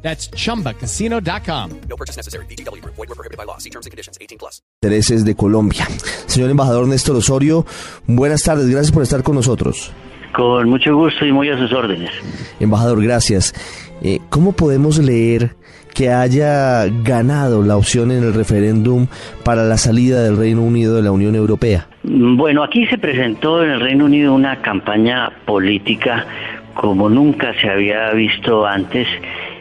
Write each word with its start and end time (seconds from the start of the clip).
That's 0.00 0.30
chumbacasino.com. 0.30 1.80
No 1.88 1.96
purchase 1.96 2.16
necessary. 2.16 2.46
BGW. 2.46 2.82
Void 2.84 2.96
were 2.96 3.14
prohibited 3.14 3.36
by 3.36 3.44
law. 3.44 3.58
See 3.58 3.70
terms 3.70 3.84
and 3.84 3.90
conditions. 3.90 4.16
18 4.20 4.38
plus. 4.38 4.62
intereses 4.80 5.24
de 5.24 5.34
Colombia. 5.34 5.86
Señor 6.26 6.50
embajador 6.50 6.86
Néstor 6.86 7.16
Osorio, 7.16 7.66
buenas 8.06 8.44
tardes, 8.44 8.68
gracias 8.70 8.92
por 8.92 9.02
estar 9.02 9.24
con 9.24 9.34
nosotros. 9.34 9.92
Con 10.32 10.68
mucho 10.68 10.94
gusto 10.94 11.26
y 11.26 11.32
muy 11.32 11.48
a 11.50 11.58
sus 11.58 11.72
órdenes. 11.72 12.10
Embajador, 12.60 13.02
gracias. 13.02 13.54
Eh, 14.02 14.20
¿Cómo 14.30 14.52
podemos 14.52 14.98
leer 14.98 15.56
que 15.92 16.10
haya 16.10 16.86
ganado 17.02 17.64
la 17.64 17.76
opción 17.76 18.12
en 18.12 18.22
el 18.22 18.34
referéndum 18.34 19.08
para 19.42 19.64
la 19.64 19.78
salida 19.78 20.22
del 20.22 20.36
Reino 20.36 20.62
Unido 20.62 20.94
de 20.94 21.02
la 21.02 21.10
Unión 21.10 21.34
Europea? 21.34 21.88
Bueno, 22.04 22.62
aquí 22.62 22.86
se 22.86 22.98
presentó 22.98 23.64
en 23.64 23.70
el 23.70 23.80
Reino 23.80 24.04
Unido 24.04 24.32
una 24.32 24.62
campaña 24.62 25.32
política 25.44 26.24
como 26.74 27.08
nunca 27.08 27.52
se 27.60 27.68
había 27.68 28.12
visto 28.12 28.64
antes, 28.64 29.08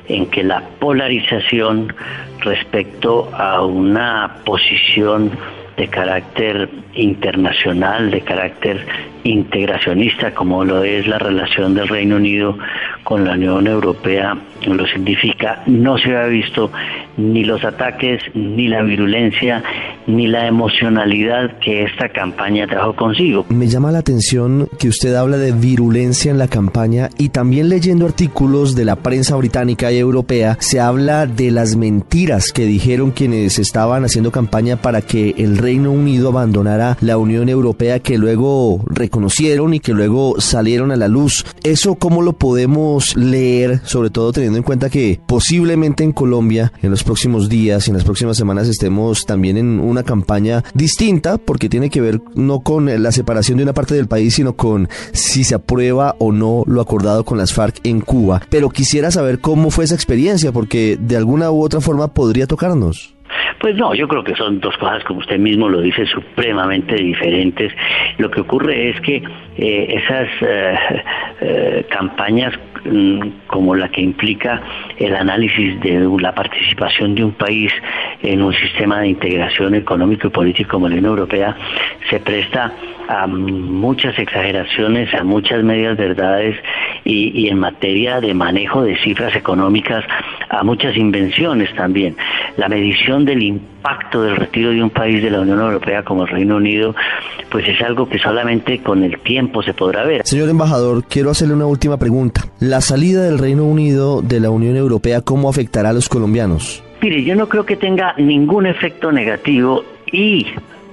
en 0.07 0.27
que 0.27 0.43
la 0.43 0.61
polarización 0.79 1.93
respecto 2.39 3.29
a 3.33 3.65
una 3.65 4.37
posición 4.45 5.31
de 5.77 5.87
carácter 5.87 6.69
internacional, 6.95 8.09
de 8.09 8.21
carácter 8.21 8.85
integracionista, 9.23 10.33
como 10.33 10.65
lo 10.65 10.83
es 10.83 11.05
la 11.07 11.19
relación 11.19 11.75
del 11.75 11.87
Reino 11.87 12.15
Unido 12.15 12.57
con 13.03 13.25
la 13.25 13.33
Unión 13.33 13.67
Europea, 13.67 14.35
lo 14.65 14.87
significa, 14.87 15.61
no 15.67 15.97
se 15.99 16.15
había 16.15 16.27
visto 16.27 16.71
ni 17.15 17.43
los 17.43 17.63
ataques, 17.63 18.23
ni 18.33 18.67
la 18.67 18.81
virulencia, 18.81 19.63
ni 20.07 20.27
la 20.27 20.47
emocionalidad 20.47 21.59
que 21.59 21.83
esta 21.83 22.09
campaña 22.09 22.65
trajo 22.65 22.95
consigo. 22.95 23.45
Me 23.49 23.67
llama 23.67 23.91
la 23.91 23.99
atención 23.99 24.69
que 24.79 24.87
usted 24.87 25.13
habla 25.13 25.37
de 25.37 25.51
virulencia 25.51 26.31
en 26.31 26.37
la 26.37 26.47
campaña 26.47 27.09
y 27.17 27.29
también 27.29 27.69
leyendo 27.69 28.05
artículos 28.05 28.75
de 28.75 28.85
la 28.85 28.95
prensa 28.95 29.35
británica 29.35 29.91
y 29.91 29.97
europea 29.97 30.57
se 30.59 30.79
habla 30.79 31.25
de 31.25 31.51
las 31.51 31.75
mentiras 31.75 32.51
que 32.51 32.65
dijeron 32.65 33.11
quienes 33.11 33.59
estaban 33.59 34.05
haciendo 34.05 34.31
campaña 34.31 34.77
para 34.77 35.01
que 35.01 35.35
el 35.37 35.57
Reino 35.57 35.91
Unido 35.91 36.29
abandonara 36.29 36.97
la 37.01 37.17
Unión 37.17 37.49
Europea 37.49 37.99
que 37.99 38.17
luego 38.17 38.83
reconocieron 38.87 39.73
y 39.73 39.79
que 39.79 39.93
luego 39.93 40.39
salieron 40.39 40.91
a 40.91 40.95
la 40.95 41.07
luz. 41.07 41.45
¿Eso 41.63 41.95
cómo 41.95 42.21
lo 42.21 42.33
podemos 42.33 43.15
leer, 43.17 43.81
sobre 43.83 44.09
todo 44.09 44.31
teniendo 44.31 44.57
en 44.57 44.63
cuenta 44.63 44.89
que 44.89 45.19
posiblemente 45.25 46.03
en 46.03 46.13
Colombia 46.13 46.71
en 46.81 46.91
los 46.91 47.03
próximos 47.03 47.49
días 47.49 47.87
y 47.87 47.91
en 47.91 47.97
las 47.97 48.05
próximas 48.05 48.37
semanas 48.37 48.67
estemos 48.67 49.25
también 49.25 49.57
en 49.57 49.79
una 49.97 50.03
campaña 50.03 50.63
distinta 50.73 51.37
porque 51.37 51.69
tiene 51.69 51.89
que 51.89 52.01
ver 52.01 52.19
no 52.35 52.59
con 52.59 52.85
la 53.01 53.11
separación 53.11 53.57
de 53.57 53.63
una 53.63 53.73
parte 53.73 53.95
del 53.95 54.07
país, 54.07 54.35
sino 54.35 54.55
con 54.55 54.87
si 55.11 55.43
se 55.43 55.55
aprueba 55.55 56.15
o 56.19 56.31
no 56.31 56.63
lo 56.67 56.81
acordado 56.81 57.25
con 57.25 57.37
las 57.37 57.53
FARC 57.53 57.79
en 57.83 58.01
Cuba. 58.01 58.41
Pero 58.49 58.69
quisiera 58.69 59.11
saber 59.11 59.39
cómo 59.39 59.71
fue 59.71 59.85
esa 59.85 59.95
experiencia 59.95 60.51
porque 60.51 60.97
de 60.99 61.17
alguna 61.17 61.49
u 61.51 61.63
otra 61.63 61.81
forma 61.81 62.13
podría 62.13 62.45
tocarnos. 62.45 63.13
Pues 63.59 63.75
no, 63.75 63.93
yo 63.95 64.07
creo 64.07 64.23
que 64.23 64.35
son 64.35 64.59
dos 64.59 64.77
cosas, 64.77 65.03
como 65.03 65.19
usted 65.19 65.39
mismo 65.39 65.67
lo 65.67 65.81
dice, 65.81 66.05
supremamente 66.05 66.95
diferentes. 66.95 67.73
Lo 68.17 68.29
que 68.29 68.41
ocurre 68.41 68.91
es 68.91 69.01
que 69.01 69.23
eh, 69.57 69.95
esas 69.97 70.27
eh, 70.41 70.75
eh, 71.39 71.85
campañas 71.89 72.53
mm, 72.83 73.19
como 73.47 73.75
la 73.75 73.89
que 73.89 74.01
implica 74.01 74.61
el 74.97 75.15
análisis 75.15 75.79
de 75.81 76.09
la 76.19 76.33
participación 76.33 77.15
de 77.15 77.23
un 77.23 77.33
país 77.33 77.71
en 78.23 78.41
un 78.41 78.53
sistema 78.53 79.01
de 79.01 79.09
integración 79.09 79.75
económico 79.75 80.27
y 80.27 80.31
político 80.31 80.71
como 80.71 80.89
la 80.89 80.95
Unión 80.95 81.11
Europea 81.11 81.55
se 82.09 82.19
presta 82.19 82.73
a 83.07 83.27
muchas 83.27 84.17
exageraciones, 84.19 85.13
a 85.13 85.23
muchas 85.23 85.63
medias 85.63 85.97
verdades 85.97 86.55
y, 87.03 87.31
y, 87.39 87.49
en 87.49 87.59
materia 87.59 88.19
de 88.19 88.33
manejo 88.33 88.83
de 88.83 88.97
cifras 88.97 89.35
económicas 89.35 90.03
a 90.49 90.63
muchas 90.63 90.95
invenciones 90.97 91.73
también. 91.75 92.15
La 92.57 92.67
medición 92.69 93.25
del 93.25 93.43
impacto 93.43 94.23
del 94.23 94.35
retiro 94.35 94.71
de 94.71 94.83
un 94.83 94.89
país 94.89 95.21
de 95.23 95.29
la 95.29 95.41
Unión 95.41 95.59
Europea 95.59 96.03
como 96.03 96.23
el 96.23 96.29
Reino 96.29 96.57
Unido, 96.57 96.95
pues 97.49 97.67
es 97.67 97.81
algo 97.81 98.09
que 98.09 98.19
solamente 98.19 98.79
con 98.79 99.03
el 99.03 99.19
tiempo 99.19 99.63
se 99.63 99.73
podrá 99.73 100.03
ver. 100.03 100.25
Señor 100.25 100.49
embajador, 100.49 101.03
quiero 101.05 101.31
hacerle 101.31 101.53
una 101.53 101.65
última 101.65 101.97
pregunta. 101.97 102.41
La 102.59 102.81
salida 102.81 103.23
del 103.23 103.39
Reino 103.39 103.63
Unido 103.63 104.21
de 104.21 104.39
la 104.39 104.49
Unión 104.49 104.75
Europea, 104.75 105.21
¿cómo 105.21 105.49
afectará 105.49 105.89
a 105.89 105.93
los 105.93 106.09
colombianos? 106.09 106.83
Mire, 107.01 107.23
yo 107.23 107.35
no 107.35 107.47
creo 107.47 107.65
que 107.65 107.75
tenga 107.75 108.15
ningún 108.17 108.65
efecto 108.65 109.11
negativo 109.11 109.83
y 110.11 110.47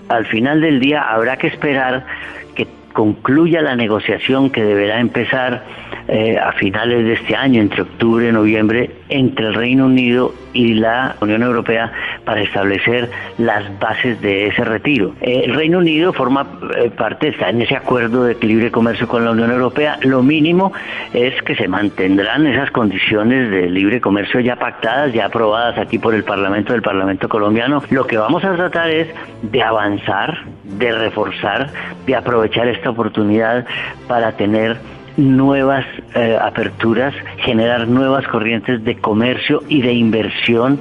al 0.09 0.27
final 0.27 0.61
del 0.61 0.81
día 0.81 1.03
habrá 1.03 1.37
que 1.37 1.47
esperar 1.47 2.07
que 2.55 2.67
concluya 2.93 3.63
la 3.63 3.77
negociación 3.77 4.51
que 4.51 4.63
deberá 4.63 5.01
empezar 5.01 5.65
eh, 6.07 6.39
a 6.39 6.53
finales 6.53 7.05
de 7.05 7.15
este 7.15 7.35
año, 7.35 7.63
entre 7.63 7.83
octubre 7.83 8.29
y 8.29 8.33
noviembre, 8.33 8.91
entre 9.09 9.47
el 9.47 9.55
Reino 9.55 9.87
Unido 9.87 10.35
y 10.53 10.75
la 10.75 11.17
Unión 11.21 11.43
Europea 11.43 11.93
para 12.25 12.43
establecer 12.43 13.11
las 13.39 13.79
bases 13.79 14.21
de 14.21 14.49
ese 14.49 14.65
retiro. 14.65 15.15
Eh, 15.23 15.43
el 15.47 15.55
Reino 15.55 15.79
Unido 15.79 16.13
forma 16.13 16.47
eh, 16.77 16.91
parte, 16.91 17.29
está 17.29 17.49
en 17.49 17.63
ese 17.63 17.77
acuerdo 17.77 18.25
de 18.25 18.37
libre 18.43 18.71
comercio 18.71 19.09
con 19.09 19.25
la 19.25 19.31
Unión 19.31 19.51
Europea. 19.51 19.99
Lo 20.03 20.23
mínimo 20.23 20.73
es 21.15 21.41
que 21.43 21.57
se 21.57 21.69
mantendrán 21.69 22.47
esas 22.47 22.71
condiciones 22.71 23.51
de 23.51 23.71
libre 23.71 24.01
comercio 24.01 24.41
ya 24.41 24.57
pactadas, 24.57 25.13
ya 25.13 25.27
aprobadas 25.27 25.79
aquí 25.79 25.99
por 25.99 26.15
el 26.15 26.25
Parlamento 26.25 26.75
del 26.75 26.83
Parlamento 26.83 27.29
colombiano. 27.31 27.83
Lo 27.91 28.07
que 28.07 28.19
vamos 28.19 28.45
a 28.45 28.55
tratar 28.55 28.91
es 28.91 29.09
de 29.43 29.63
avanzar, 29.63 30.45
de 30.65 30.93
reforzar, 30.93 31.71
de 32.07 32.15
aprovechar 32.15 32.69
esta 32.69 32.91
oportunidad 32.91 33.65
para 34.07 34.33
tener 34.33 34.77
nuevas 35.17 35.85
eh, 36.15 36.37
aperturas, 36.41 37.15
generar 37.39 37.87
nuevas 37.89 38.27
corrientes 38.27 38.85
de 38.85 38.97
comercio 38.97 39.63
y 39.69 39.83
de 39.83 39.93
inversión 39.93 40.81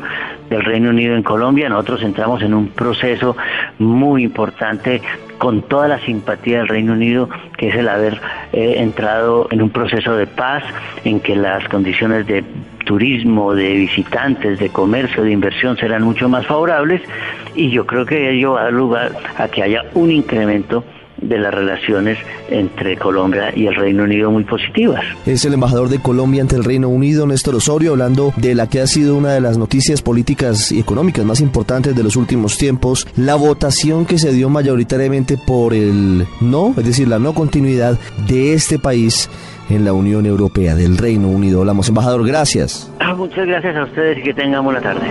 del 0.49 0.63
Reino 0.63 0.89
Unido 0.89 1.15
en 1.15 1.23
Colombia. 1.23 1.69
Nosotros 1.69 2.03
entramos 2.03 2.41
en 2.41 2.53
un 2.53 2.67
proceso 2.69 3.35
muy 3.79 4.23
importante 4.23 5.01
con 5.37 5.61
toda 5.63 5.87
la 5.87 5.99
simpatía 5.99 6.59
del 6.59 6.67
Reino 6.67 6.93
Unido, 6.93 7.29
que 7.57 7.69
es 7.69 7.75
el 7.75 7.89
haber 7.89 8.19
eh, 8.53 8.75
entrado 8.77 9.47
en 9.51 9.61
un 9.61 9.69
proceso 9.69 10.15
de 10.15 10.27
paz, 10.27 10.63
en 11.03 11.19
que 11.19 11.35
las 11.35 11.67
condiciones 11.69 12.25
de 12.27 12.43
turismo, 12.85 13.53
de 13.53 13.73
visitantes, 13.73 14.59
de 14.59 14.69
comercio, 14.69 15.23
de 15.23 15.31
inversión 15.31 15.77
serán 15.77 16.03
mucho 16.03 16.27
más 16.27 16.45
favorables 16.45 17.01
y 17.55 17.69
yo 17.69 17.85
creo 17.85 18.05
que 18.05 18.31
ello 18.31 18.53
va 18.53 18.61
a 18.61 18.63
dar 18.65 18.73
lugar 18.73 19.11
a 19.37 19.47
que 19.47 19.63
haya 19.63 19.83
un 19.93 20.11
incremento 20.11 20.83
de 21.23 21.37
las 21.37 21.53
relaciones 21.53 22.17
entre 22.49 22.97
Colombia 22.97 23.51
y 23.55 23.67
el 23.67 23.75
Reino 23.75 24.03
Unido 24.03 24.31
muy 24.31 24.43
positivas. 24.43 25.01
Es 25.25 25.45
el 25.45 25.53
embajador 25.53 25.89
de 25.89 25.99
Colombia 25.99 26.41
ante 26.41 26.55
el 26.55 26.63
Reino 26.63 26.89
Unido, 26.89 27.25
Néstor 27.25 27.55
Osorio, 27.55 27.91
hablando 27.91 28.33
de 28.37 28.55
la 28.55 28.67
que 28.67 28.81
ha 28.81 28.87
sido 28.87 29.15
una 29.15 29.33
de 29.33 29.41
las 29.41 29.57
noticias 29.57 30.01
políticas 30.01 30.71
y 30.71 30.79
económicas 30.79 31.25
más 31.25 31.41
importantes 31.41 31.95
de 31.95 32.03
los 32.03 32.15
últimos 32.15 32.57
tiempos, 32.57 33.07
la 33.15 33.35
votación 33.35 34.05
que 34.05 34.17
se 34.17 34.31
dio 34.31 34.49
mayoritariamente 34.49 35.37
por 35.37 35.73
el 35.73 36.25
no, 36.41 36.73
es 36.77 36.85
decir, 36.85 37.07
la 37.07 37.19
no 37.19 37.33
continuidad 37.33 37.97
de 38.27 38.53
este 38.53 38.79
país 38.79 39.29
en 39.69 39.85
la 39.85 39.93
Unión 39.93 40.25
Europea, 40.25 40.75
del 40.75 40.97
Reino 40.97 41.27
Unido. 41.27 41.61
Hablamos, 41.61 41.87
embajador, 41.89 42.25
gracias. 42.25 42.91
Muchas 43.17 43.45
gracias 43.47 43.75
a 43.75 43.83
ustedes 43.83 44.17
y 44.19 44.23
que 44.23 44.33
tengan 44.33 44.63
buena 44.63 44.81
tarde. 44.81 45.07